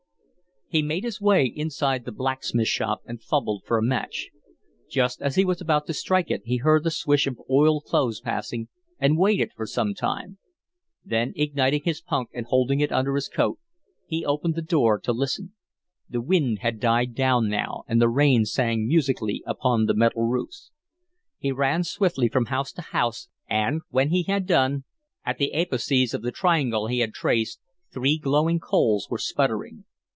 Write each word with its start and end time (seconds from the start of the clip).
He 0.73 0.81
made 0.81 1.03
his 1.03 1.19
way 1.19 1.43
inside 1.47 2.05
the 2.05 2.13
blacksmith 2.13 2.69
shop 2.69 3.01
and 3.05 3.21
fumbled 3.21 3.63
for 3.65 3.77
a 3.77 3.83
match. 3.83 4.29
Just 4.89 5.21
as 5.21 5.35
he 5.35 5.43
was 5.43 5.59
about 5.59 5.85
to 5.87 5.93
strike 5.93 6.31
it 6.31 6.43
he 6.45 6.55
heard 6.55 6.85
the 6.85 6.91
swish 6.91 7.27
of 7.27 7.37
oiled 7.49 7.83
clothes 7.83 8.21
passing, 8.21 8.69
and 8.97 9.17
waited 9.17 9.51
for 9.51 9.67
some 9.67 9.93
time. 9.93 10.37
Then, 11.03 11.33
igniting 11.35 11.81
his 11.83 11.99
punk 11.99 12.29
and 12.33 12.45
hiding 12.49 12.79
it 12.79 12.89
under 12.89 13.15
his 13.15 13.27
coat, 13.27 13.59
he 14.07 14.23
opened 14.23 14.55
the 14.55 14.61
door 14.61 14.97
to 14.99 15.11
listen. 15.11 15.51
The 16.09 16.21
wind 16.21 16.59
had 16.59 16.79
died 16.79 17.15
down 17.15 17.49
now 17.49 17.83
and 17.85 18.01
the 18.01 18.07
rain 18.07 18.45
sang 18.45 18.87
musically 18.87 19.43
upon 19.45 19.87
the 19.87 19.93
metal 19.93 20.23
roofs. 20.23 20.71
He 21.37 21.51
ran 21.51 21.83
swiftly 21.83 22.29
from 22.29 22.45
house 22.45 22.71
to 22.71 22.81
house, 22.81 23.27
and, 23.49 23.81
when 23.89 24.07
he 24.11 24.23
had 24.23 24.45
done, 24.47 24.85
at 25.25 25.37
the 25.37 25.53
apices 25.53 26.13
of 26.13 26.21
the 26.21 26.31
triangle 26.31 26.87
he 26.87 26.99
had 26.99 27.13
traced 27.13 27.59
three 27.91 28.17
glowing 28.17 28.61
coals 28.61 29.09
were 29.09 29.17
sputtering. 29.17 29.83